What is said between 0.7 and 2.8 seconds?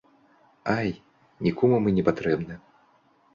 Ай, нікому мы не патрэбны.